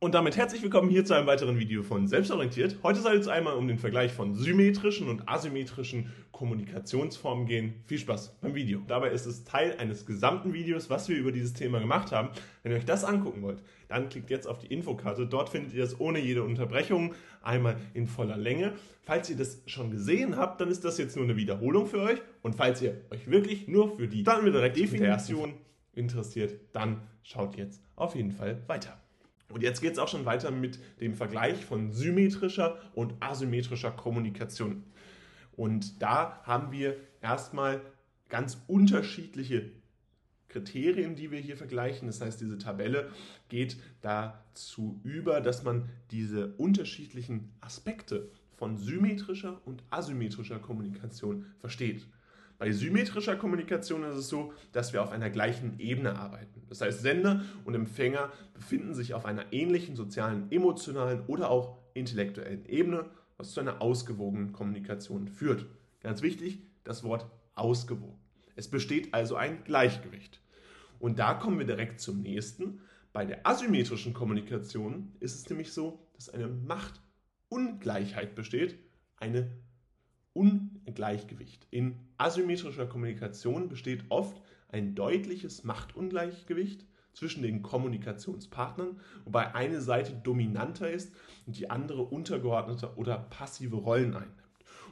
Und 0.00 0.14
damit 0.14 0.36
herzlich 0.36 0.62
willkommen 0.62 0.90
hier 0.90 1.04
zu 1.04 1.14
einem 1.14 1.26
weiteren 1.26 1.58
Video 1.58 1.82
von 1.82 2.06
Selbstorientiert. 2.06 2.76
Heute 2.84 3.00
soll 3.00 3.16
es 3.16 3.26
einmal 3.26 3.56
um 3.56 3.66
den 3.66 3.78
Vergleich 3.78 4.12
von 4.12 4.32
symmetrischen 4.32 5.08
und 5.08 5.28
asymmetrischen 5.28 6.12
Kommunikationsformen 6.30 7.46
gehen. 7.46 7.82
Viel 7.84 7.98
Spaß 7.98 8.36
beim 8.40 8.54
Video. 8.54 8.80
Dabei 8.86 9.10
ist 9.10 9.26
es 9.26 9.42
Teil 9.42 9.74
eines 9.76 10.06
gesamten 10.06 10.52
Videos, 10.52 10.88
was 10.88 11.08
wir 11.08 11.16
über 11.16 11.32
dieses 11.32 11.52
Thema 11.52 11.80
gemacht 11.80 12.12
haben. 12.12 12.28
Wenn 12.62 12.70
ihr 12.70 12.78
euch 12.78 12.84
das 12.84 13.02
angucken 13.02 13.42
wollt, 13.42 13.60
dann 13.88 14.08
klickt 14.08 14.30
jetzt 14.30 14.46
auf 14.46 14.60
die 14.60 14.68
Infokarte. 14.68 15.26
Dort 15.26 15.48
findet 15.48 15.74
ihr 15.74 15.82
das 15.82 15.98
ohne 15.98 16.20
jede 16.20 16.44
Unterbrechung 16.44 17.16
einmal 17.42 17.76
in 17.92 18.06
voller 18.06 18.36
Länge. 18.36 18.74
Falls 19.02 19.28
ihr 19.30 19.36
das 19.36 19.62
schon 19.66 19.90
gesehen 19.90 20.36
habt, 20.36 20.60
dann 20.60 20.70
ist 20.70 20.84
das 20.84 20.96
jetzt 20.98 21.16
nur 21.16 21.24
eine 21.24 21.36
Wiederholung 21.36 21.88
für 21.88 22.02
euch. 22.02 22.20
Und 22.42 22.54
falls 22.54 22.80
ihr 22.82 23.00
euch 23.10 23.28
wirklich 23.28 23.66
nur 23.66 23.96
für 23.96 24.06
die 24.06 24.22
Definition 24.22 25.54
interessiert, 25.92 26.54
dann 26.72 27.00
schaut 27.24 27.56
jetzt 27.56 27.82
auf 27.96 28.14
jeden 28.14 28.30
Fall 28.30 28.62
weiter. 28.68 28.96
Und 29.50 29.62
jetzt 29.62 29.80
geht 29.80 29.92
es 29.92 29.98
auch 29.98 30.08
schon 30.08 30.26
weiter 30.26 30.50
mit 30.50 30.78
dem 31.00 31.14
Vergleich 31.14 31.64
von 31.64 31.92
symmetrischer 31.92 32.78
und 32.94 33.14
asymmetrischer 33.20 33.90
Kommunikation. 33.90 34.84
Und 35.56 36.02
da 36.02 36.40
haben 36.44 36.70
wir 36.70 36.96
erstmal 37.20 37.80
ganz 38.28 38.58
unterschiedliche 38.66 39.70
Kriterien, 40.48 41.14
die 41.14 41.30
wir 41.30 41.40
hier 41.40 41.56
vergleichen. 41.56 42.08
Das 42.08 42.20
heißt, 42.20 42.40
diese 42.40 42.58
Tabelle 42.58 43.10
geht 43.48 43.76
dazu 44.00 45.00
über, 45.04 45.40
dass 45.40 45.62
man 45.62 45.88
diese 46.10 46.54
unterschiedlichen 46.54 47.50
Aspekte 47.60 48.30
von 48.56 48.76
symmetrischer 48.76 49.60
und 49.66 49.82
asymmetrischer 49.90 50.58
Kommunikation 50.58 51.46
versteht. 51.58 52.06
Bei 52.58 52.72
symmetrischer 52.72 53.36
Kommunikation 53.36 54.02
ist 54.02 54.16
es 54.16 54.28
so, 54.28 54.52
dass 54.72 54.92
wir 54.92 55.02
auf 55.02 55.12
einer 55.12 55.30
gleichen 55.30 55.78
Ebene 55.78 56.18
arbeiten. 56.18 56.64
Das 56.68 56.80
heißt, 56.80 57.02
Sender 57.02 57.44
und 57.64 57.74
Empfänger 57.74 58.32
befinden 58.52 58.94
sich 58.94 59.14
auf 59.14 59.26
einer 59.26 59.52
ähnlichen 59.52 59.94
sozialen, 59.94 60.50
emotionalen 60.50 61.24
oder 61.28 61.50
auch 61.50 61.78
intellektuellen 61.94 62.66
Ebene, 62.66 63.06
was 63.36 63.52
zu 63.52 63.60
einer 63.60 63.80
ausgewogenen 63.80 64.52
Kommunikation 64.52 65.28
führt. 65.28 65.66
Ganz 66.00 66.20
wichtig, 66.20 66.64
das 66.82 67.04
Wort 67.04 67.30
ausgewogen. 67.54 68.18
Es 68.56 68.68
besteht 68.68 69.14
also 69.14 69.36
ein 69.36 69.62
Gleichgewicht. 69.62 70.40
Und 70.98 71.20
da 71.20 71.34
kommen 71.34 71.60
wir 71.60 71.66
direkt 71.66 72.00
zum 72.00 72.22
nächsten. 72.22 72.80
Bei 73.12 73.24
der 73.24 73.46
asymmetrischen 73.46 74.14
Kommunikation 74.14 75.12
ist 75.20 75.36
es 75.36 75.48
nämlich 75.48 75.72
so, 75.72 76.08
dass 76.14 76.28
eine 76.28 76.48
Machtungleichheit 76.48 78.34
besteht, 78.34 78.80
eine 79.16 79.48
Ungleichgewicht. 80.38 81.66
In 81.72 81.96
asymmetrischer 82.16 82.86
Kommunikation 82.86 83.68
besteht 83.68 84.04
oft 84.08 84.40
ein 84.68 84.94
deutliches 84.94 85.64
Machtungleichgewicht 85.64 86.86
zwischen 87.12 87.42
den 87.42 87.62
Kommunikationspartnern, 87.62 89.00
wobei 89.24 89.56
eine 89.56 89.80
Seite 89.80 90.12
dominanter 90.12 90.88
ist 90.88 91.12
und 91.46 91.58
die 91.58 91.70
andere 91.70 92.02
untergeordnete 92.02 92.96
oder 92.96 93.18
passive 93.18 93.76
Rollen 93.76 94.14
einnimmt. 94.14 94.47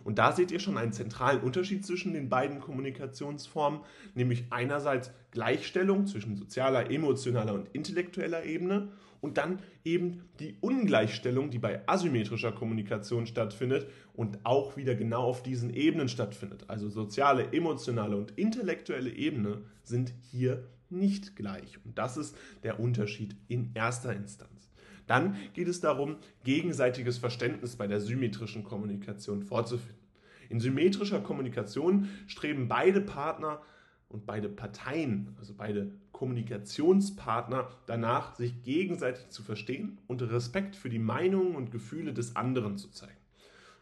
Und 0.07 0.19
da 0.19 0.31
seht 0.31 0.53
ihr 0.53 0.61
schon 0.61 0.79
einen 0.79 0.93
zentralen 0.93 1.41
Unterschied 1.41 1.85
zwischen 1.85 2.13
den 2.13 2.29
beiden 2.29 2.61
Kommunikationsformen, 2.61 3.81
nämlich 4.15 4.45
einerseits 4.51 5.11
Gleichstellung 5.33 6.07
zwischen 6.07 6.37
sozialer, 6.37 6.93
emotionaler 6.93 7.55
und 7.55 7.69
intellektueller 7.73 8.45
Ebene 8.45 8.93
und 9.21 9.37
dann 9.37 9.59
eben 9.85 10.23
die 10.39 10.59
Ungleichstellung, 10.61 11.51
die 11.51 11.59
bei 11.59 11.89
asymmetrischer 11.89 12.53
Kommunikation 12.53 13.27
stattfindet 13.27 13.89
und 14.15 14.39
auch 14.45 14.77
wieder 14.77 14.95
genau 14.95 15.25
auf 15.25 15.43
diesen 15.43 15.75
Ebenen 15.75 16.09
stattfindet. 16.09 16.67
Also 16.69 16.89
soziale, 16.89 17.53
emotionale 17.53 18.17
und 18.17 18.31
intellektuelle 18.39 19.11
Ebene 19.11 19.63
sind 19.83 20.15
hier 20.31 20.69
nicht 20.89 21.35
gleich. 21.35 21.85
Und 21.85 21.99
das 21.99 22.17
ist 22.17 22.37
der 22.63 22.79
Unterschied 22.79 23.35
in 23.49 23.73
erster 23.75 24.15
Instanz. 24.15 24.66
Dann 25.07 25.37
geht 25.55 25.69
es 25.69 25.81
darum, 25.81 26.17
gegenseitiges 26.45 27.19
Verständnis 27.19 27.77
bei 27.77 27.87
der 27.87 28.01
symmetrischen 28.01 28.65
Kommunikation 28.65 29.43
vorzufinden. 29.43 30.07
In 30.49 30.61
symmetrischer 30.61 31.21
Kommunikation 31.21 32.09
streben 32.27 32.69
beide 32.69 33.01
Partner 33.01 33.61
und 34.09 34.27
beide 34.27 34.49
Parteien, 34.49 35.35
also 35.39 35.55
beide 35.57 35.91
Kommunikationspartner, 36.13 37.69
danach, 37.87 38.37
sich 38.37 38.63
gegenseitig 38.63 39.29
zu 39.31 39.43
verstehen 39.43 39.99
und 40.07 40.23
Respekt 40.23 40.77
für 40.77 40.89
die 40.89 41.01
Meinungen 41.01 41.57
und 41.57 41.73
Gefühle 41.73 42.13
des 42.13 42.37
anderen 42.37 42.79
zu 42.79 42.91
zeigen. 42.91 43.17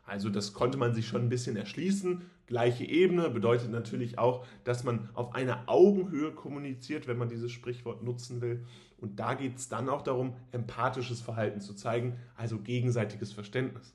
Also 0.06 0.28
das 0.28 0.52
konnte 0.52 0.76
man 0.76 0.94
sich 0.94 1.06
schon 1.06 1.22
ein 1.22 1.28
bisschen 1.28 1.56
erschließen. 1.56 2.22
Gleiche 2.46 2.84
Ebene 2.84 3.30
bedeutet 3.30 3.70
natürlich 3.70 4.18
auch, 4.18 4.46
dass 4.64 4.84
man 4.84 5.08
auf 5.14 5.34
einer 5.34 5.62
Augenhöhe 5.66 6.32
kommuniziert, 6.32 7.06
wenn 7.06 7.16
man 7.16 7.30
dieses 7.30 7.52
Sprichwort 7.52 8.02
nutzen 8.02 8.42
will. 8.42 8.64
Und 8.98 9.20
da 9.20 9.34
geht 9.34 9.56
es 9.56 9.68
dann 9.68 9.88
auch 9.88 10.02
darum, 10.02 10.34
empathisches 10.52 11.20
Verhalten 11.20 11.60
zu 11.60 11.74
zeigen, 11.74 12.18
also 12.36 12.58
gegenseitiges 12.58 13.32
Verständnis. 13.32 13.94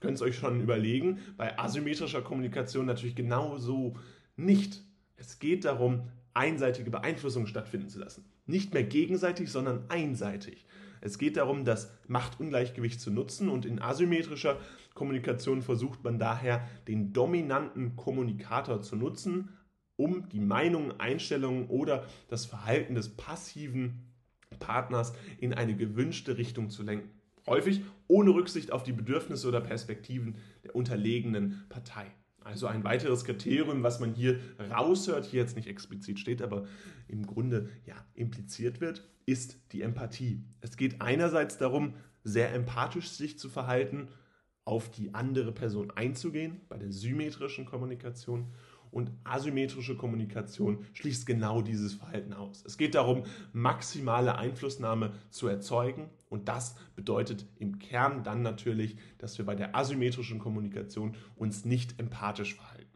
Könnt 0.00 0.16
es 0.16 0.22
euch 0.22 0.36
schon 0.36 0.60
überlegen, 0.60 1.18
bei 1.36 1.58
asymmetrischer 1.58 2.22
Kommunikation 2.22 2.86
natürlich 2.86 3.16
genauso 3.16 3.96
nicht. 4.36 4.82
Es 5.16 5.38
geht 5.38 5.64
darum, 5.64 6.08
einseitige 6.34 6.90
Beeinflussung 6.90 7.46
stattfinden 7.46 7.88
zu 7.88 7.98
lassen. 7.98 8.24
Nicht 8.46 8.74
mehr 8.74 8.84
gegenseitig, 8.84 9.50
sondern 9.50 9.84
einseitig. 9.88 10.64
Es 11.00 11.18
geht 11.18 11.36
darum, 11.36 11.64
das 11.64 11.92
Machtungleichgewicht 12.06 13.00
zu 13.00 13.10
nutzen 13.10 13.48
und 13.48 13.64
in 13.64 13.80
asymmetrischer 13.80 14.58
Kommunikation 14.94 15.62
versucht 15.62 16.02
man 16.02 16.18
daher, 16.18 16.66
den 16.88 17.12
dominanten 17.12 17.96
Kommunikator 17.96 18.82
zu 18.82 18.96
nutzen, 18.96 19.50
um 19.96 20.28
die 20.28 20.40
Meinungen, 20.40 20.98
Einstellungen 20.98 21.66
oder 21.68 22.04
das 22.28 22.46
Verhalten 22.46 22.94
des 22.94 23.16
passiven 23.16 24.07
Partners 24.58 25.12
in 25.38 25.54
eine 25.54 25.76
gewünschte 25.76 26.38
Richtung 26.38 26.70
zu 26.70 26.82
lenken. 26.82 27.10
Häufig 27.46 27.82
ohne 28.06 28.30
Rücksicht 28.30 28.72
auf 28.72 28.82
die 28.82 28.92
Bedürfnisse 28.92 29.48
oder 29.48 29.60
Perspektiven 29.60 30.36
der 30.64 30.74
unterlegenen 30.74 31.64
Partei. 31.68 32.06
Also 32.40 32.66
ein 32.66 32.84
weiteres 32.84 33.24
Kriterium, 33.24 33.82
was 33.82 34.00
man 34.00 34.14
hier 34.14 34.40
raushört, 34.70 35.26
hier 35.26 35.40
jetzt 35.40 35.56
nicht 35.56 35.68
explizit 35.68 36.18
steht, 36.18 36.40
aber 36.40 36.66
im 37.06 37.26
Grunde 37.26 37.68
ja 37.84 37.94
impliziert 38.14 38.80
wird, 38.80 39.06
ist 39.26 39.58
die 39.72 39.82
Empathie. 39.82 40.42
Es 40.60 40.76
geht 40.76 41.02
einerseits 41.02 41.58
darum, 41.58 41.94
sehr 42.24 42.54
empathisch 42.54 43.10
sich 43.10 43.38
zu 43.38 43.48
verhalten, 43.48 44.08
auf 44.64 44.90
die 44.90 45.14
andere 45.14 45.52
Person 45.52 45.90
einzugehen, 45.90 46.60
bei 46.68 46.76
der 46.76 46.92
symmetrischen 46.92 47.64
Kommunikation. 47.64 48.48
Und 48.90 49.10
asymmetrische 49.24 49.96
Kommunikation 49.96 50.84
schließt 50.92 51.26
genau 51.26 51.62
dieses 51.62 51.94
Verhalten 51.94 52.32
aus. 52.32 52.64
Es 52.66 52.78
geht 52.78 52.94
darum, 52.94 53.24
maximale 53.52 54.36
Einflussnahme 54.36 55.12
zu 55.30 55.48
erzeugen. 55.48 56.10
Und 56.28 56.48
das 56.48 56.76
bedeutet 56.96 57.46
im 57.58 57.78
Kern 57.78 58.22
dann 58.22 58.42
natürlich, 58.42 58.96
dass 59.18 59.38
wir 59.38 59.46
bei 59.46 59.54
der 59.54 59.74
asymmetrischen 59.74 60.38
Kommunikation 60.38 61.16
uns 61.36 61.64
nicht 61.64 61.98
empathisch 61.98 62.54
verhalten. 62.54 62.86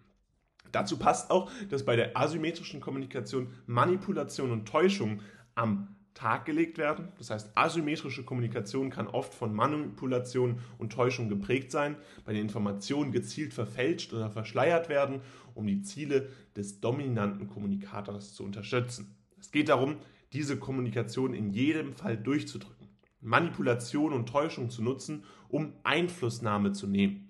Dazu 0.71 0.99
passt 0.99 1.31
auch, 1.31 1.51
dass 1.69 1.85
bei 1.85 1.97
der 1.97 2.17
asymmetrischen 2.17 2.81
Kommunikation 2.81 3.49
Manipulation 3.67 4.51
und 4.51 4.67
Täuschung 4.67 5.21
am 5.55 5.97
Tag 6.15 6.45
gelegt 6.45 6.77
werden. 6.77 7.09
Das 7.17 7.31
heißt, 7.31 7.53
asymmetrische 7.55 8.23
Kommunikation 8.23 8.91
kann 8.91 9.07
oft 9.07 9.33
von 9.33 9.55
Manipulation 9.55 10.61
und 10.79 10.93
Täuschung 10.93 11.29
geprägt 11.29 11.71
sein, 11.71 11.97
bei 12.25 12.35
den 12.35 12.43
Informationen 12.43 13.13
gezielt 13.13 13.55
verfälscht 13.55 14.13
oder 14.13 14.31
verschleiert 14.31 14.89
werden, 14.89 15.23
um 15.55 15.67
die 15.67 15.83
Ziele 15.83 16.29
des 16.57 16.81
dominanten 16.81 17.49
Kommunikators 17.49 18.35
zu 18.35 18.45
unterstützen. 18.45 19.17
Es 19.39 19.51
geht 19.51 19.69
darum, 19.69 19.97
diese 20.33 20.59
Kommunikation 20.59 21.35
in 21.35 21.51
jedem 21.51 21.95
Fall 21.95 22.17
durchzudrücken, 22.17 22.89
Manipulation 23.21 24.13
und 24.13 24.29
Täuschung 24.29 24.71
zu 24.71 24.83
nutzen, 24.83 25.25
um 25.49 25.73
Einflussnahme 25.83 26.73
zu 26.73 26.87
nehmen. 26.87 27.29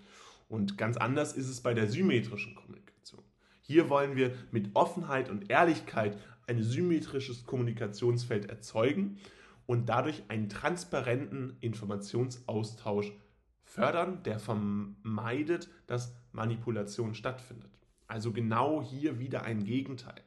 Und 0.48 0.78
ganz 0.78 0.96
anders 0.96 1.32
ist 1.32 1.48
es 1.48 1.60
bei 1.60 1.74
der 1.74 1.88
symmetrischen 1.88 2.54
Kommunikation. 2.54 3.22
Hier 3.62 3.88
wollen 3.88 4.16
wir 4.16 4.34
mit 4.50 4.70
Offenheit 4.74 5.30
und 5.30 5.50
Ehrlichkeit 5.50 6.18
ein 6.46 6.62
symmetrisches 6.62 7.46
Kommunikationsfeld 7.46 8.50
erzeugen 8.50 9.18
und 9.66 9.88
dadurch 9.88 10.22
einen 10.28 10.48
transparenten 10.48 11.56
Informationsaustausch 11.60 13.12
fördern, 13.64 14.22
der 14.24 14.38
vermeidet, 14.38 15.70
dass 15.86 16.14
Manipulation 16.32 17.14
stattfindet. 17.14 17.70
Also 18.12 18.30
genau 18.30 18.82
hier 18.82 19.18
wieder 19.18 19.44
ein 19.44 19.64
Gegenteil. 19.64 20.20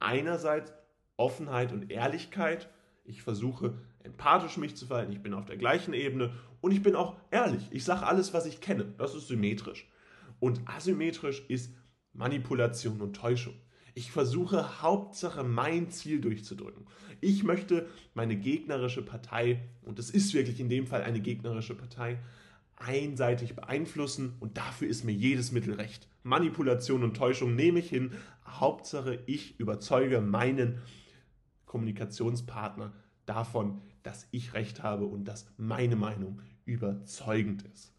Einerseits 0.00 0.72
Offenheit 1.16 1.72
und 1.72 1.88
Ehrlichkeit. 1.88 2.68
Ich 3.04 3.22
versuche 3.22 3.78
empathisch 4.02 4.56
mich 4.56 4.74
zu 4.74 4.86
verhalten, 4.86 5.12
ich 5.12 5.22
bin 5.22 5.34
auf 5.34 5.44
der 5.44 5.56
gleichen 5.56 5.94
Ebene 5.94 6.32
und 6.60 6.72
ich 6.72 6.82
bin 6.82 6.96
auch 6.96 7.14
ehrlich. 7.30 7.62
Ich 7.70 7.84
sage 7.84 8.04
alles, 8.04 8.34
was 8.34 8.44
ich 8.44 8.60
kenne. 8.60 8.92
Das 8.98 9.14
ist 9.14 9.28
symmetrisch. 9.28 9.88
Und 10.40 10.62
asymmetrisch 10.68 11.44
ist 11.46 11.72
Manipulation 12.12 13.00
und 13.00 13.14
Täuschung. 13.14 13.54
Ich 13.94 14.10
versuche 14.10 14.82
Hauptsache 14.82 15.44
mein 15.44 15.90
Ziel 15.90 16.20
durchzudrücken. 16.20 16.88
Ich 17.20 17.44
möchte 17.44 17.86
meine 18.14 18.34
gegnerische 18.34 19.02
Partei, 19.02 19.62
und 19.82 20.00
es 20.00 20.10
ist 20.10 20.34
wirklich 20.34 20.58
in 20.58 20.68
dem 20.68 20.88
Fall 20.88 21.04
eine 21.04 21.20
gegnerische 21.20 21.76
Partei, 21.76 22.18
einseitig 22.74 23.54
beeinflussen 23.54 24.34
und 24.40 24.56
dafür 24.56 24.88
ist 24.88 25.04
mir 25.04 25.12
jedes 25.12 25.52
Mittel 25.52 25.74
recht. 25.74 26.08
Manipulation 26.28 27.02
und 27.02 27.16
Täuschung 27.16 27.54
nehme 27.54 27.78
ich 27.78 27.88
hin. 27.88 28.12
Hauptsache 28.46 29.20
ich 29.26 29.58
überzeuge 29.58 30.20
meinen 30.20 30.78
Kommunikationspartner 31.64 32.92
davon, 33.26 33.80
dass 34.02 34.28
ich 34.30 34.54
recht 34.54 34.82
habe 34.82 35.06
und 35.06 35.24
dass 35.24 35.50
meine 35.56 35.96
Meinung 35.96 36.40
überzeugend 36.64 37.62
ist. 37.74 37.94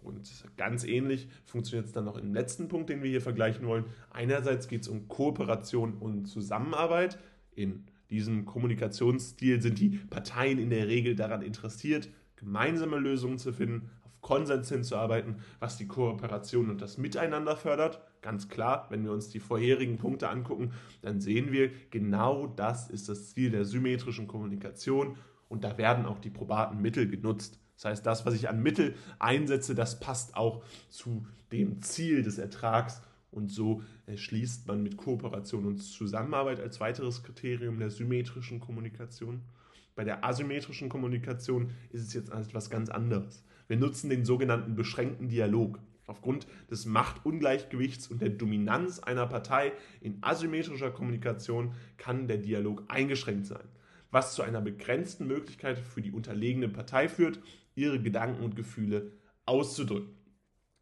Und 0.00 0.30
ganz 0.56 0.84
ähnlich 0.84 1.28
funktioniert 1.46 1.86
es 1.86 1.92
dann 1.92 2.04
noch 2.04 2.18
im 2.18 2.34
letzten 2.34 2.68
Punkt, 2.68 2.90
den 2.90 3.02
wir 3.02 3.10
hier 3.10 3.22
vergleichen 3.22 3.66
wollen. 3.66 3.86
Einerseits 4.10 4.68
geht 4.68 4.82
es 4.82 4.88
um 4.88 5.08
Kooperation 5.08 5.94
und 5.94 6.26
Zusammenarbeit. 6.26 7.18
In 7.54 7.84
diesem 8.10 8.44
Kommunikationsstil 8.44 9.62
sind 9.62 9.78
die 9.80 9.90
Parteien 10.10 10.58
in 10.58 10.70
der 10.70 10.88
Regel 10.88 11.16
daran 11.16 11.40
interessiert, 11.40 12.10
gemeinsame 12.36 12.98
Lösungen 12.98 13.38
zu 13.38 13.52
finden, 13.52 13.90
Konsens 14.24 14.70
hinzuarbeiten, 14.70 15.36
was 15.60 15.76
die 15.76 15.86
Kooperation 15.86 16.70
und 16.70 16.80
das 16.80 16.96
Miteinander 16.96 17.56
fördert. 17.56 18.00
Ganz 18.22 18.48
klar, 18.48 18.86
wenn 18.88 19.04
wir 19.04 19.12
uns 19.12 19.28
die 19.28 19.38
vorherigen 19.38 19.98
Punkte 19.98 20.30
angucken, 20.30 20.72
dann 21.02 21.20
sehen 21.20 21.52
wir, 21.52 21.70
genau 21.90 22.46
das 22.46 22.88
ist 22.88 23.10
das 23.10 23.34
Ziel 23.34 23.50
der 23.50 23.66
symmetrischen 23.66 24.26
Kommunikation 24.26 25.18
und 25.50 25.62
da 25.62 25.76
werden 25.76 26.06
auch 26.06 26.18
die 26.18 26.30
probaten 26.30 26.80
Mittel 26.80 27.06
genutzt. 27.06 27.60
Das 27.76 27.84
heißt, 27.84 28.06
das, 28.06 28.24
was 28.24 28.32
ich 28.34 28.48
an 28.48 28.62
Mittel 28.62 28.94
einsetze, 29.18 29.74
das 29.74 30.00
passt 30.00 30.36
auch 30.36 30.64
zu 30.88 31.26
dem 31.52 31.82
Ziel 31.82 32.22
des 32.22 32.38
Ertrags. 32.38 33.02
Und 33.30 33.50
so 33.50 33.82
schließt 34.14 34.66
man 34.68 34.82
mit 34.82 34.96
Kooperation 34.96 35.66
und 35.66 35.78
Zusammenarbeit 35.78 36.60
als 36.60 36.80
weiteres 36.80 37.24
Kriterium 37.24 37.78
der 37.78 37.90
symmetrischen 37.90 38.58
Kommunikation. 38.58 39.42
Bei 39.96 40.04
der 40.04 40.24
asymmetrischen 40.24 40.88
Kommunikation 40.88 41.72
ist 41.90 42.06
es 42.06 42.14
jetzt 42.14 42.32
etwas 42.32 42.70
ganz 42.70 42.88
anderes. 42.88 43.44
Wir 43.66 43.76
nutzen 43.76 44.10
den 44.10 44.24
sogenannten 44.24 44.74
beschränkten 44.74 45.28
Dialog. 45.28 45.78
Aufgrund 46.06 46.46
des 46.70 46.84
Machtungleichgewichts 46.84 48.08
und 48.08 48.20
der 48.20 48.28
Dominanz 48.28 48.98
einer 48.98 49.26
Partei 49.26 49.72
in 50.02 50.18
asymmetrischer 50.20 50.90
Kommunikation 50.90 51.72
kann 51.96 52.28
der 52.28 52.38
Dialog 52.38 52.84
eingeschränkt 52.88 53.46
sein, 53.46 53.66
was 54.10 54.34
zu 54.34 54.42
einer 54.42 54.60
begrenzten 54.60 55.26
Möglichkeit 55.26 55.78
für 55.78 56.02
die 56.02 56.12
unterlegene 56.12 56.68
Partei 56.68 57.08
führt, 57.08 57.40
ihre 57.74 58.02
Gedanken 58.02 58.44
und 58.44 58.54
Gefühle 58.54 59.12
auszudrücken. 59.46 60.14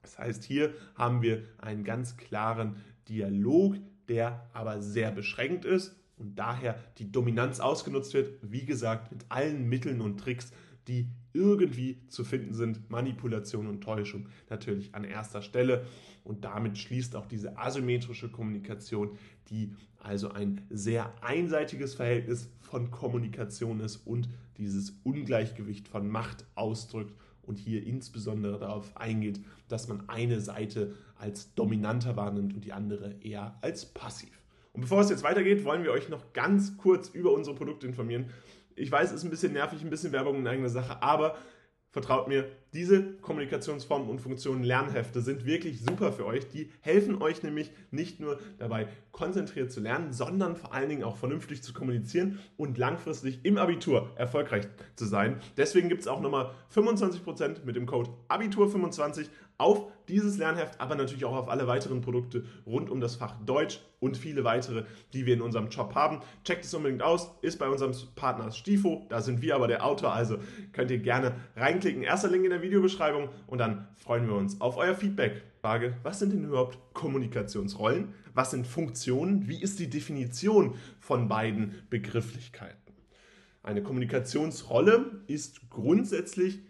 Das 0.03 0.19
heißt, 0.19 0.43
hier 0.43 0.75
haben 0.97 1.23
wir 1.23 1.45
einen 1.59 1.85
ganz 1.85 2.17
klaren 2.17 2.77
Dialog, 3.09 3.77
der 4.09 4.51
aber 4.53 4.83
sehr 4.83 5.13
beschränkt 5.13 5.65
ist 5.65 5.97
und 6.17 6.37
daher 6.37 6.79
die 6.99 7.11
Dominanz 7.11 7.61
ausgenutzt 7.61 8.15
wird, 8.15 8.39
wie 8.43 8.65
gesagt, 8.65 9.13
mit 9.13 9.25
allen 9.29 9.69
Mitteln 9.69 10.01
und 10.01 10.19
Tricks, 10.19 10.53
die 10.89 11.09
irgendwie 11.33 11.99
zu 12.09 12.25
finden 12.25 12.55
sind. 12.55 12.91
Manipulation 12.91 13.67
und 13.67 13.81
Täuschung 13.83 14.29
natürlich 14.51 14.95
an 14.95 15.05
erster 15.05 15.43
Stelle. 15.43 15.87
Und 16.25 16.45
damit 16.45 16.79
schließt 16.79 17.17
auch 17.17 17.27
diese 17.27 17.59
asymmetrische 17.59 18.29
Kommunikation, 18.31 19.19
die 19.49 19.75
also 19.99 20.31
ein 20.31 20.61
sehr 20.71 21.13
einseitiges 21.23 21.95
Verhältnis 21.95 22.51
von 22.61 22.91
Kommunikation 22.91 23.81
ist 23.81 23.97
und 24.07 24.29
dieses 24.59 24.99
Ungleichgewicht 25.05 25.89
von 25.89 26.09
Macht 26.09 26.45
ausdrückt 26.55 27.15
und 27.43 27.59
hier 27.59 27.85
insbesondere 27.85 28.59
darauf 28.59 28.97
eingeht, 28.97 29.41
dass 29.69 29.89
man 29.89 30.09
eine 30.09 30.41
Seite 30.41 30.95
als 31.17 31.55
dominanter 31.55 32.17
wahrnimmt 32.17 32.55
und 32.55 32.65
die 32.65 32.73
andere 32.73 33.17
eher 33.21 33.57
als 33.63 33.87
passiv. 33.87 34.31
Und 34.73 34.83
bevor 34.83 35.01
es 35.01 35.11
jetzt 35.11 35.23
weitergeht, 35.23 35.65
wollen 35.65 35.85
wir 35.85 35.93
euch 35.93 36.09
noch 36.09 36.33
ganz 36.33 36.77
kurz 36.79 37.09
über 37.11 37.33
unsere 37.33 37.55
Produkte 37.55 37.87
informieren. 37.87 38.31
Ich 38.77 38.91
weiß, 38.91 39.11
es 39.11 39.19
ist 39.19 39.25
ein 39.25 39.31
bisschen 39.31 39.53
nervig, 39.53 39.83
ein 39.83 39.91
bisschen 39.91 40.13
Werbung 40.13 40.37
in 40.37 40.47
eigener 40.47 40.69
Sache, 40.69 41.03
aber 41.03 41.37
vertraut 41.93 42.27
mir, 42.27 42.49
diese 42.73 43.13
Kommunikationsformen 43.19 44.09
und 44.09 44.19
Funktionen 44.19 44.65
Lernhefte 44.65 45.21
sind 45.21 45.45
wirklich 45.45 45.83
super 45.83 46.11
für 46.11 46.25
euch. 46.25 46.49
Die 46.49 46.71
helfen 46.81 47.21
euch 47.21 47.43
nämlich 47.43 47.71
nicht 47.91 48.19
nur 48.19 48.41
dabei, 48.59 48.89
konzentriert 49.13 49.71
zu 49.71 49.81
lernen, 49.81 50.13
sondern 50.13 50.57
vor 50.57 50.73
allen 50.73 50.89
Dingen 50.89 51.05
auch 51.05 51.19
vernünftig 51.19 51.63
zu 51.63 51.75
kommunizieren 51.75 52.39
und 52.57 52.79
langfristig 52.79 53.41
im 53.43 53.59
Abitur 53.59 54.11
erfolgreich 54.17 54.69
zu 54.97 55.05
sein. 55.05 55.39
Deswegen 55.59 55.91
gibt 55.91 56.01
es 56.01 56.09
auch 56.09 56.23
nochmal 56.23 56.55
25% 56.75 57.65
mit 57.65 57.77
dem 57.77 57.85
Code 57.85 58.11
Abitur25 58.29 59.29
auf 59.63 59.87
dieses 60.09 60.37
Lernheft, 60.37 60.81
aber 60.81 60.97
natürlich 60.97 61.25
auch 61.25 61.37
auf 61.37 61.49
alle 61.49 61.67
weiteren 61.69 62.01
Produkte 62.01 62.45
rund 62.67 62.91
um 62.91 63.01
das 63.01 63.15
Fach 63.15 63.37
Deutsch 63.47 63.81
und 64.01 64.17
viele 64.17 64.43
weitere, 64.43 64.85
die 65.13 65.27
wir 65.27 65.35
in 65.35 65.41
unserem 65.41 65.71
Shop 65.71 65.95
haben. 65.95 66.21
Checkt 66.45 66.65
es 66.65 66.75
unbedingt 66.75 67.03
aus, 67.03 67.31
ist 67.41 67.59
bei 67.59 67.69
unserem 67.69 67.93
Partner 68.17 68.51
Stifo, 68.51 69.07
da 69.09 69.21
sind 69.21 69.41
wir 69.43 69.55
aber 69.55 69.69
der 69.69 69.87
Autor, 69.87 70.13
also 70.13 70.39
könnt 70.73 70.91
ihr 70.91 70.99
gerne 70.99 71.37
reinklicken. 71.57 72.03
Erster 72.03 72.29
Link 72.29 72.45
in 72.45 72.51
der 72.51 72.63
Videobeschreibung 72.63 73.29
und 73.47 73.59
dann 73.59 73.87
freuen 73.97 74.27
wir 74.27 74.35
uns 74.35 74.61
auf 74.61 74.77
euer 74.77 74.95
Feedback. 74.95 75.43
Frage, 75.61 75.97
was 76.03 76.19
sind 76.19 76.33
denn 76.33 76.45
überhaupt 76.45 76.77
Kommunikationsrollen? 76.93 78.13
Was 78.35 78.51
sind 78.51 78.67
Funktionen? 78.67 79.47
Wie 79.47 79.63
ist 79.63 79.79
die 79.79 79.89
Definition 79.89 80.75
von 80.99 81.29
beiden 81.29 81.85
Begrifflichkeiten? 81.89 82.77
Eine 83.63 83.85
Kommunikationsrolle 83.85 85.23
ist 85.29 85.71
grundsätzlich 85.71 86.63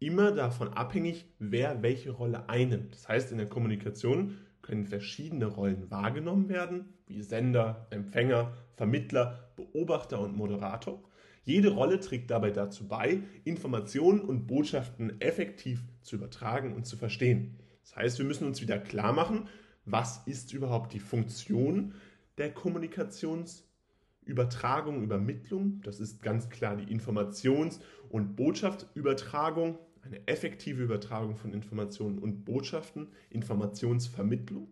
immer 0.00 0.32
davon 0.32 0.72
abhängig, 0.72 1.26
wer 1.38 1.82
welche 1.82 2.10
Rolle 2.10 2.48
einnimmt. 2.48 2.94
Das 2.94 3.08
heißt, 3.08 3.30
in 3.30 3.38
der 3.38 3.48
Kommunikation 3.48 4.38
können 4.62 4.86
verschiedene 4.86 5.46
Rollen 5.46 5.88
wahrgenommen 5.90 6.48
werden, 6.48 6.94
wie 7.06 7.22
Sender, 7.22 7.86
Empfänger, 7.90 8.54
Vermittler, 8.76 9.52
Beobachter 9.56 10.20
und 10.20 10.36
Moderator. 10.36 11.02
Jede 11.44 11.70
Rolle 11.70 12.00
trägt 12.00 12.30
dabei 12.30 12.50
dazu 12.50 12.88
bei, 12.88 13.22
Informationen 13.44 14.20
und 14.20 14.46
Botschaften 14.46 15.20
effektiv 15.20 15.82
zu 16.02 16.16
übertragen 16.16 16.74
und 16.74 16.86
zu 16.86 16.96
verstehen. 16.96 17.58
Das 17.82 17.96
heißt, 17.96 18.18
wir 18.18 18.26
müssen 18.26 18.46
uns 18.46 18.62
wieder 18.62 18.78
klar 18.78 19.12
machen, 19.12 19.48
was 19.84 20.26
ist 20.26 20.52
überhaupt 20.52 20.92
die 20.92 21.00
Funktion 21.00 21.94
der 22.38 22.52
Kommunikationsübertragung, 22.52 25.02
Übermittlung. 25.02 25.80
Das 25.82 25.98
ist 26.00 26.22
ganz 26.22 26.48
klar 26.48 26.76
die 26.76 26.94
Informations- 26.94 27.80
und 28.10 28.36
Botschaftübertragung 28.36 29.78
eine 30.02 30.26
effektive 30.26 30.82
Übertragung 30.82 31.36
von 31.36 31.52
Informationen 31.52 32.18
und 32.18 32.44
Botschaften, 32.44 33.08
Informationsvermittlung. 33.30 34.68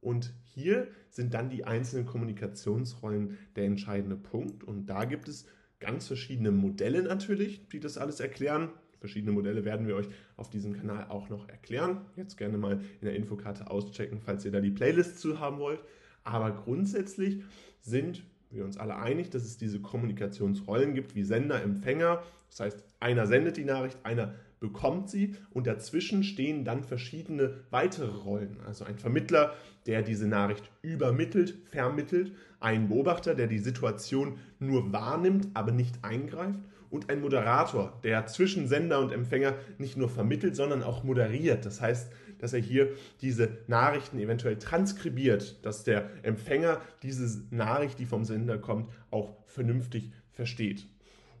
Und 0.00 0.32
hier 0.42 0.88
sind 1.10 1.32
dann 1.32 1.48
die 1.48 1.64
einzelnen 1.64 2.06
Kommunikationsrollen 2.06 3.38
der 3.56 3.64
entscheidende 3.64 4.16
Punkt. 4.16 4.64
Und 4.64 4.86
da 4.86 5.04
gibt 5.04 5.28
es 5.28 5.46
ganz 5.78 6.06
verschiedene 6.06 6.50
Modelle 6.50 7.02
natürlich, 7.02 7.68
die 7.68 7.80
das 7.80 7.98
alles 7.98 8.20
erklären. 8.20 8.70
Verschiedene 8.98 9.32
Modelle 9.32 9.64
werden 9.64 9.86
wir 9.86 9.96
euch 9.96 10.08
auf 10.36 10.50
diesem 10.50 10.74
Kanal 10.74 11.06
auch 11.08 11.28
noch 11.28 11.48
erklären. 11.48 12.02
Jetzt 12.16 12.36
gerne 12.36 12.58
mal 12.58 12.80
in 13.00 13.06
der 13.06 13.16
Infokarte 13.16 13.70
auschecken, 13.70 14.20
falls 14.20 14.44
ihr 14.44 14.52
da 14.52 14.60
die 14.60 14.70
Playlist 14.70 15.18
zu 15.18 15.40
haben 15.40 15.58
wollt. 15.58 15.80
Aber 16.24 16.52
grundsätzlich 16.52 17.42
sind 17.80 18.22
wir 18.52 18.64
uns 18.64 18.76
alle 18.76 18.96
einig, 18.96 19.30
dass 19.30 19.44
es 19.44 19.56
diese 19.56 19.80
Kommunikationsrollen 19.80 20.94
gibt 20.94 21.14
wie 21.14 21.24
Sender, 21.24 21.62
Empfänger. 21.62 22.22
Das 22.50 22.60
heißt, 22.60 22.84
einer 23.00 23.26
sendet 23.26 23.56
die 23.56 23.64
Nachricht, 23.64 23.98
einer 24.04 24.34
bekommt 24.60 25.10
sie 25.10 25.34
und 25.50 25.66
dazwischen 25.66 26.22
stehen 26.22 26.64
dann 26.64 26.84
verschiedene 26.84 27.54
weitere 27.70 28.06
Rollen. 28.06 28.58
Also 28.66 28.84
ein 28.84 28.96
Vermittler, 28.96 29.54
der 29.86 30.02
diese 30.02 30.28
Nachricht 30.28 30.70
übermittelt, 30.82 31.56
vermittelt, 31.70 32.32
ein 32.60 32.88
Beobachter, 32.88 33.34
der 33.34 33.48
die 33.48 33.58
Situation 33.58 34.38
nur 34.60 34.92
wahrnimmt, 34.92 35.48
aber 35.54 35.72
nicht 35.72 36.04
eingreift 36.04 36.60
und 36.92 37.08
ein 37.08 37.22
Moderator, 37.22 37.98
der 38.04 38.26
zwischen 38.26 38.68
Sender 38.68 39.00
und 39.00 39.12
Empfänger 39.12 39.54
nicht 39.78 39.96
nur 39.96 40.10
vermittelt, 40.10 40.54
sondern 40.54 40.82
auch 40.82 41.04
moderiert. 41.04 41.64
Das 41.64 41.80
heißt, 41.80 42.12
dass 42.38 42.52
er 42.52 42.60
hier 42.60 42.90
diese 43.22 43.48
Nachrichten 43.66 44.18
eventuell 44.18 44.58
transkribiert, 44.58 45.64
dass 45.64 45.84
der 45.84 46.10
Empfänger 46.22 46.82
diese 47.02 47.44
Nachricht, 47.50 47.98
die 47.98 48.04
vom 48.04 48.26
Sender 48.26 48.58
kommt, 48.58 48.90
auch 49.10 49.38
vernünftig 49.46 50.12
versteht. 50.32 50.86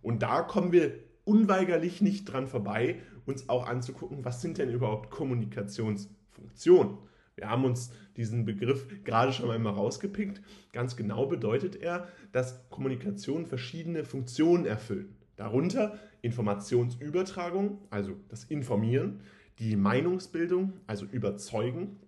Und 0.00 0.22
da 0.22 0.40
kommen 0.40 0.72
wir 0.72 0.94
unweigerlich 1.24 2.00
nicht 2.00 2.24
dran 2.24 2.46
vorbei, 2.46 3.00
uns 3.26 3.50
auch 3.50 3.68
anzugucken, 3.68 4.24
was 4.24 4.40
sind 4.40 4.56
denn 4.56 4.70
überhaupt 4.70 5.10
Kommunikationsfunktionen. 5.10 6.96
Wir 7.36 7.50
haben 7.50 7.66
uns 7.66 7.92
diesen 8.16 8.46
Begriff 8.46 8.86
gerade 9.04 9.32
schon 9.34 9.50
einmal 9.50 9.74
rausgepickt. 9.74 10.40
Ganz 10.72 10.96
genau 10.96 11.26
bedeutet 11.26 11.76
er, 11.76 12.08
dass 12.32 12.68
Kommunikation 12.70 13.46
verschiedene 13.46 14.04
Funktionen 14.04 14.64
erfüllen. 14.64 15.14
Darunter 15.42 15.98
Informationsübertragung, 16.20 17.78
also 17.90 18.12
das 18.28 18.44
Informieren, 18.44 19.22
die 19.58 19.74
Meinungsbildung, 19.74 20.74
also 20.86 21.04
Überzeugen, 21.04 21.98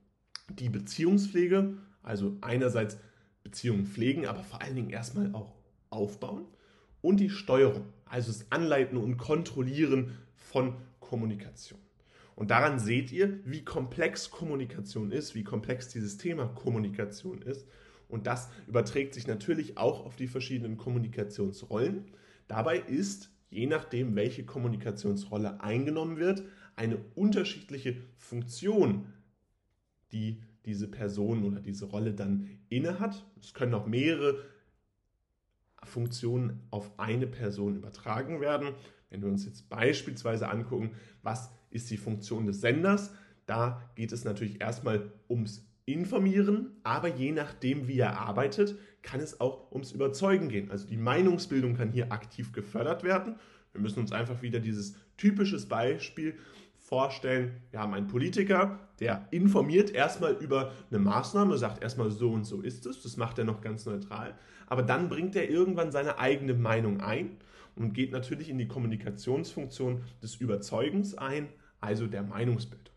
die 0.50 0.68
Beziehungspflege, 0.68 1.74
also 2.04 2.36
einerseits 2.42 2.96
Beziehungen 3.42 3.86
pflegen, 3.86 4.26
aber 4.26 4.44
vor 4.44 4.62
allen 4.62 4.76
Dingen 4.76 4.90
erstmal 4.90 5.34
auch 5.34 5.52
aufbauen 5.90 6.44
und 7.00 7.18
die 7.18 7.28
Steuerung, 7.28 7.86
also 8.04 8.30
das 8.30 8.52
Anleiten 8.52 8.98
und 8.98 9.16
Kontrollieren 9.16 10.12
von 10.36 10.76
Kommunikation. 11.00 11.80
Und 12.36 12.52
daran 12.52 12.78
seht 12.78 13.10
ihr, 13.10 13.40
wie 13.44 13.64
komplex 13.64 14.30
Kommunikation 14.30 15.10
ist, 15.10 15.34
wie 15.34 15.42
komplex 15.42 15.88
dieses 15.88 16.18
Thema 16.18 16.46
Kommunikation 16.46 17.42
ist. 17.42 17.66
Und 18.08 18.28
das 18.28 18.48
überträgt 18.68 19.12
sich 19.14 19.26
natürlich 19.26 19.76
auch 19.76 20.06
auf 20.06 20.14
die 20.14 20.28
verschiedenen 20.28 20.76
Kommunikationsrollen. 20.76 22.04
Dabei 22.48 22.78
ist, 22.78 23.30
je 23.50 23.66
nachdem, 23.66 24.16
welche 24.16 24.44
Kommunikationsrolle 24.44 25.60
eingenommen 25.60 26.18
wird, 26.18 26.42
eine 26.76 26.98
unterschiedliche 27.14 27.96
Funktion, 28.16 29.06
die 30.12 30.42
diese 30.64 30.88
Person 30.88 31.44
oder 31.44 31.60
diese 31.60 31.86
Rolle 31.86 32.14
dann 32.14 32.48
innehat. 32.68 33.24
Es 33.40 33.54
können 33.54 33.74
auch 33.74 33.86
mehrere 33.86 34.38
Funktionen 35.82 36.62
auf 36.70 36.98
eine 36.98 37.26
Person 37.26 37.76
übertragen 37.76 38.40
werden. 38.40 38.70
Wenn 39.10 39.22
wir 39.22 39.28
uns 39.28 39.44
jetzt 39.44 39.68
beispielsweise 39.68 40.48
angucken, 40.48 40.92
was 41.22 41.50
ist 41.70 41.90
die 41.90 41.96
Funktion 41.96 42.46
des 42.46 42.60
Senders, 42.60 43.12
da 43.46 43.90
geht 43.94 44.12
es 44.12 44.24
natürlich 44.24 44.60
erstmal 44.60 45.12
ums 45.28 45.66
Informieren, 45.86 46.70
aber 46.82 47.08
je 47.08 47.32
nachdem, 47.32 47.88
wie 47.88 47.98
er 47.98 48.18
arbeitet, 48.18 48.78
kann 49.02 49.20
es 49.20 49.40
auch 49.40 49.70
ums 49.70 49.92
Überzeugen 49.92 50.48
gehen. 50.48 50.70
Also 50.70 50.86
die 50.86 50.96
Meinungsbildung 50.96 51.76
kann 51.76 51.90
hier 51.90 52.10
aktiv 52.10 52.52
gefördert 52.52 53.02
werden. 53.02 53.36
Wir 53.72 53.80
müssen 53.80 54.00
uns 54.00 54.12
einfach 54.12 54.40
wieder 54.40 54.60
dieses 54.60 54.94
typisches 55.16 55.66
Beispiel 55.66 56.38
vorstellen. 56.78 57.60
Wir 57.70 57.80
haben 57.80 57.94
einen 57.94 58.06
Politiker, 58.06 58.78
der 59.00 59.26
informiert 59.30 59.90
erstmal 59.90 60.32
über 60.34 60.72
eine 60.90 61.00
Maßnahme, 61.00 61.58
sagt 61.58 61.82
erstmal 61.82 62.10
so 62.10 62.30
und 62.30 62.44
so 62.44 62.60
ist 62.60 62.86
es, 62.86 63.02
das 63.02 63.16
macht 63.16 63.38
er 63.38 63.44
noch 63.44 63.60
ganz 63.60 63.86
neutral, 63.86 64.38
aber 64.66 64.82
dann 64.82 65.08
bringt 65.08 65.34
er 65.34 65.48
irgendwann 65.48 65.92
seine 65.92 66.18
eigene 66.18 66.54
Meinung 66.54 67.00
ein 67.00 67.38
und 67.74 67.94
geht 67.94 68.12
natürlich 68.12 68.48
in 68.48 68.58
die 68.58 68.68
Kommunikationsfunktion 68.68 70.02
des 70.22 70.36
Überzeugens 70.36 71.16
ein, 71.16 71.48
also 71.80 72.06
der 72.06 72.22
Meinungsbildung. 72.22 72.93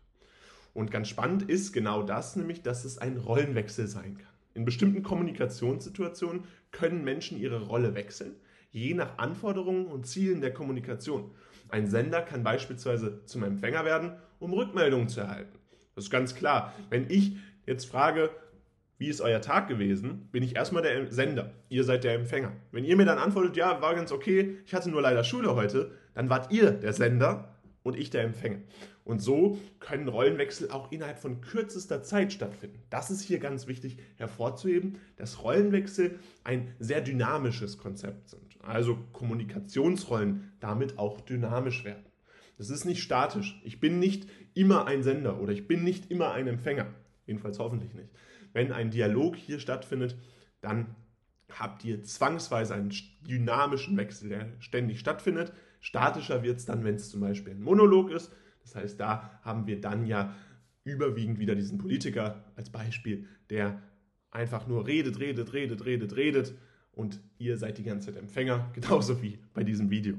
Und 0.78 0.92
ganz 0.92 1.08
spannend 1.08 1.42
ist 1.42 1.72
genau 1.72 2.04
das, 2.04 2.36
nämlich, 2.36 2.62
dass 2.62 2.84
es 2.84 2.98
ein 2.98 3.16
Rollenwechsel 3.16 3.88
sein 3.88 4.16
kann. 4.16 4.32
In 4.54 4.64
bestimmten 4.64 5.02
Kommunikationssituationen 5.02 6.44
können 6.70 7.02
Menschen 7.02 7.36
ihre 7.36 7.62
Rolle 7.62 7.96
wechseln, 7.96 8.36
je 8.70 8.94
nach 8.94 9.18
Anforderungen 9.18 9.86
und 9.86 10.06
Zielen 10.06 10.40
der 10.40 10.54
Kommunikation. 10.54 11.32
Ein 11.68 11.88
Sender 11.88 12.22
kann 12.22 12.44
beispielsweise 12.44 13.24
zum 13.24 13.42
Empfänger 13.42 13.84
werden, 13.84 14.12
um 14.38 14.52
Rückmeldungen 14.52 15.08
zu 15.08 15.18
erhalten. 15.18 15.58
Das 15.96 16.04
ist 16.04 16.10
ganz 16.12 16.36
klar. 16.36 16.72
Wenn 16.90 17.10
ich 17.10 17.32
jetzt 17.66 17.86
frage, 17.86 18.30
wie 18.98 19.08
ist 19.08 19.20
euer 19.20 19.40
Tag 19.40 19.66
gewesen, 19.66 20.28
bin 20.30 20.44
ich 20.44 20.54
erstmal 20.54 20.84
der 20.84 21.10
Sender. 21.10 21.54
Ihr 21.70 21.82
seid 21.82 22.04
der 22.04 22.14
Empfänger. 22.14 22.52
Wenn 22.70 22.84
ihr 22.84 22.96
mir 22.96 23.04
dann 23.04 23.18
antwortet, 23.18 23.56
ja, 23.56 23.82
war 23.82 23.96
ganz 23.96 24.12
okay, 24.12 24.58
ich 24.64 24.74
hatte 24.74 24.90
nur 24.90 25.02
leider 25.02 25.24
Schule 25.24 25.56
heute, 25.56 25.90
dann 26.14 26.30
wart 26.30 26.52
ihr 26.52 26.70
der 26.70 26.92
Sender 26.92 27.57
und 27.82 27.96
ich 27.96 28.10
der 28.10 28.24
Empfänger. 28.24 28.60
Und 29.04 29.20
so 29.20 29.58
können 29.80 30.08
Rollenwechsel 30.08 30.70
auch 30.70 30.92
innerhalb 30.92 31.18
von 31.18 31.40
kürzester 31.40 32.02
Zeit 32.02 32.32
stattfinden. 32.32 32.82
Das 32.90 33.10
ist 33.10 33.22
hier 33.22 33.38
ganz 33.38 33.66
wichtig 33.66 33.98
hervorzuheben, 34.16 34.98
dass 35.16 35.42
Rollenwechsel 35.42 36.18
ein 36.44 36.74
sehr 36.78 37.00
dynamisches 37.00 37.78
Konzept 37.78 38.28
sind. 38.28 38.58
Also 38.62 38.98
Kommunikationsrollen 39.12 40.52
damit 40.60 40.98
auch 40.98 41.20
dynamisch 41.20 41.84
werden. 41.84 42.04
Das 42.58 42.70
ist 42.70 42.84
nicht 42.84 43.02
statisch. 43.02 43.60
Ich 43.64 43.80
bin 43.80 43.98
nicht 43.98 44.28
immer 44.52 44.86
ein 44.86 45.02
Sender 45.02 45.40
oder 45.40 45.52
ich 45.52 45.68
bin 45.68 45.84
nicht 45.84 46.10
immer 46.10 46.32
ein 46.32 46.48
Empfänger. 46.48 46.92
Jedenfalls 47.24 47.58
hoffentlich 47.58 47.94
nicht. 47.94 48.10
Wenn 48.52 48.72
ein 48.72 48.90
Dialog 48.90 49.36
hier 49.36 49.60
stattfindet, 49.60 50.18
dann 50.60 50.96
habt 51.52 51.84
ihr 51.84 52.02
zwangsweise 52.02 52.74
einen 52.74 52.92
dynamischen 53.20 53.96
Wechsel, 53.96 54.28
der 54.28 54.48
ständig 54.58 55.00
stattfindet. 55.00 55.52
Statischer 55.80 56.42
wird 56.42 56.58
es 56.58 56.66
dann, 56.66 56.84
wenn 56.84 56.96
es 56.96 57.10
zum 57.10 57.20
Beispiel 57.20 57.52
ein 57.52 57.62
Monolog 57.62 58.10
ist. 58.10 58.32
Das 58.62 58.74
heißt, 58.74 59.00
da 59.00 59.40
haben 59.42 59.66
wir 59.66 59.80
dann 59.80 60.06
ja 60.06 60.34
überwiegend 60.84 61.38
wieder 61.38 61.54
diesen 61.54 61.78
Politiker 61.78 62.44
als 62.56 62.70
Beispiel, 62.70 63.26
der 63.50 63.82
einfach 64.30 64.66
nur 64.66 64.86
redet, 64.86 65.20
redet, 65.20 65.52
redet, 65.52 65.84
redet, 65.84 66.16
redet 66.16 66.54
und 66.92 67.20
ihr 67.38 67.56
seid 67.56 67.78
die 67.78 67.84
ganze 67.84 68.12
Zeit 68.12 68.20
Empfänger, 68.20 68.70
genauso 68.74 69.22
wie 69.22 69.38
bei 69.54 69.64
diesem 69.64 69.90
Video. 69.90 70.16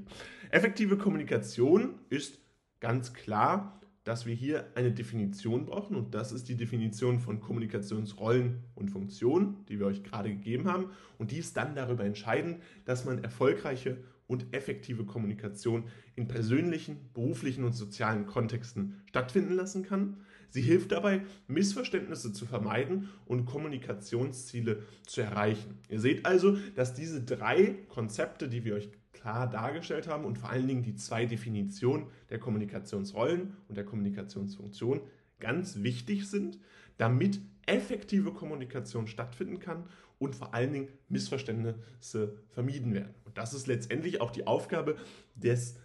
Effektive 0.52 0.98
Kommunikation 0.98 1.96
ist 2.10 2.40
ganz 2.80 3.14
klar 3.14 3.79
dass 4.10 4.26
wir 4.26 4.34
hier 4.34 4.66
eine 4.74 4.92
Definition 4.92 5.68
brauchen 5.68 5.96
und 5.96 6.16
das 6.16 6.32
ist 6.32 6.50
die 6.50 6.56
Definition 6.56 7.20
von 7.20 7.40
Kommunikationsrollen 7.40 8.64
und 8.74 8.90
Funktionen, 8.90 9.64
die 9.70 9.78
wir 9.78 9.86
euch 9.86 10.04
gerade 10.04 10.32
gegeben 10.32 10.68
haben 10.68 10.90
und 11.20 11.30
die 11.30 11.38
ist 11.38 11.56
dann 11.56 11.76
darüber 11.76 12.06
entscheidend, 12.06 12.60
dass 12.86 13.06
man 13.06 13.24
erfolgreiche 13.24 14.00
und 14.26 14.52
effektive 14.52 15.06
Kommunikation 15.06 15.84
in 16.16 16.28
persönlichen, 16.28 17.12
beruflichen 17.14 17.64
und 17.64 17.74
sozialen 17.74 18.26
Kontexten 18.26 19.00
stattfinden 19.06 19.54
lassen 19.54 19.84
kann. 19.84 20.18
Sie 20.50 20.64
hilft 20.64 20.92
dabei, 20.92 21.22
Missverständnisse 21.48 22.34
zu 22.34 22.48
vermeiden 22.48 23.10
und 23.28 23.46
Kommunikationsziele 23.46 24.82
zu 25.06 25.22
erreichen. 25.22 25.78
Ihr 25.88 26.00
seht 26.00 26.26
also, 26.26 26.58
dass 26.76 26.96
diese 26.96 27.22
drei 27.22 27.76
Konzepte, 27.90 28.50
die 28.50 28.66
wir 28.66 28.74
euch 28.74 28.90
klar 29.14 29.50
dargestellt 29.50 30.08
haben 30.08 30.26
und 30.26 30.38
vor 30.38 30.50
allen 30.50 30.68
Dingen 30.68 30.84
die 30.84 30.96
zwei 30.96 31.26
Definitionen 31.26 32.08
der 32.30 32.40
Kommunikationsrollen 32.40 33.56
und 33.68 33.76
der 33.76 33.86
Kommunikationsfunktion 33.86 35.02
ganz 35.40 35.82
wichtig 35.82 36.30
sind, 36.30 36.60
damit 36.98 37.40
effektive 37.66 38.34
Kommunikation 38.34 39.08
stattfinden 39.08 39.60
kann 39.60 39.86
und 40.18 40.36
vor 40.36 40.54
allen 40.54 40.74
Dingen 40.74 40.88
Missverständnisse 41.08 42.38
vermieden 42.50 42.94
werden. 42.94 43.14
Und 43.26 43.38
das 43.38 43.54
ist 43.54 43.68
letztendlich 43.68 44.22
auch 44.22 44.32
die 44.32 44.48
Aufgabe 44.48 44.98
des 45.36 45.78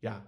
ja, 0.00 0.24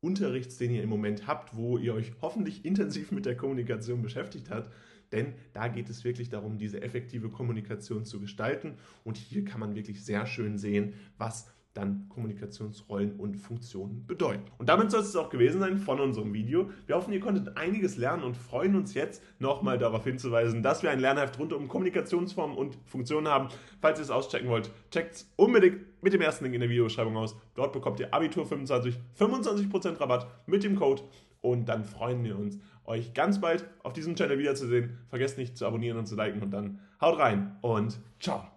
Unterrichts, 0.00 0.58
den 0.58 0.70
ihr 0.70 0.82
im 0.82 0.90
Moment 0.90 1.26
habt, 1.26 1.56
wo 1.56 1.78
ihr 1.78 1.94
euch 1.94 2.12
hoffentlich 2.20 2.64
intensiv 2.64 3.10
mit 3.10 3.24
der 3.24 3.36
Kommunikation 3.36 4.02
beschäftigt 4.02 4.50
habt. 4.50 4.70
Denn 5.12 5.34
da 5.52 5.68
geht 5.68 5.88
es 5.88 6.04
wirklich 6.04 6.28
darum, 6.28 6.58
diese 6.58 6.82
effektive 6.82 7.30
Kommunikation 7.30 8.04
zu 8.04 8.20
gestalten. 8.20 8.74
Und 9.02 9.16
hier 9.16 9.44
kann 9.44 9.60
man 9.60 9.74
wirklich 9.74 10.04
sehr 10.04 10.26
schön 10.26 10.58
sehen, 10.58 10.94
was 11.16 11.46
dann 11.74 12.08
Kommunikationsrollen 12.08 13.16
und 13.16 13.36
Funktionen 13.36 14.06
bedeuten. 14.06 14.44
Und 14.58 14.68
damit 14.68 14.90
soll 14.90 15.00
es 15.00 15.16
auch 15.16 15.28
gewesen 15.28 15.60
sein 15.60 15.76
von 15.78 16.00
unserem 16.00 16.32
Video. 16.32 16.70
Wir 16.86 16.94
hoffen, 16.94 17.12
ihr 17.12 17.20
konntet 17.20 17.56
einiges 17.56 17.96
lernen 17.96 18.22
und 18.22 18.36
freuen 18.36 18.76
uns 18.76 18.94
jetzt 18.94 19.22
nochmal 19.40 19.76
darauf 19.76 20.04
hinzuweisen, 20.04 20.62
dass 20.62 20.82
wir 20.82 20.90
ein 20.90 21.00
Lernheft 21.00 21.38
rund 21.38 21.52
um 21.52 21.66
Kommunikationsformen 21.66 22.56
und 22.56 22.78
Funktionen 22.86 23.28
haben. 23.28 23.48
Falls 23.80 23.98
ihr 23.98 24.04
es 24.04 24.10
auschecken 24.10 24.48
wollt, 24.48 24.70
checkt 24.90 25.14
es 25.14 25.32
unbedingt 25.36 25.80
mit 26.00 26.12
dem 26.12 26.20
ersten 26.20 26.44
Link 26.44 26.54
in 26.54 26.60
der 26.60 26.70
Videobeschreibung 26.70 27.16
aus. 27.16 27.36
Dort 27.56 27.72
bekommt 27.72 27.98
ihr 27.98 28.14
Abitur 28.14 28.46
25, 28.46 28.96
25% 29.18 30.00
Rabatt 30.00 30.28
mit 30.46 30.62
dem 30.62 30.76
Code 30.76 31.02
und 31.40 31.68
dann 31.68 31.84
freuen 31.84 32.22
wir 32.24 32.38
uns, 32.38 32.58
euch 32.84 33.14
ganz 33.14 33.40
bald 33.40 33.68
auf 33.82 33.92
diesem 33.92 34.14
Channel 34.14 34.38
wiederzusehen. 34.38 34.98
Vergesst 35.08 35.38
nicht 35.38 35.58
zu 35.58 35.66
abonnieren 35.66 35.98
und 35.98 36.06
zu 36.06 36.14
liken 36.14 36.42
und 36.42 36.52
dann 36.52 36.78
haut 37.00 37.18
rein 37.18 37.56
und 37.62 37.98
ciao. 38.20 38.53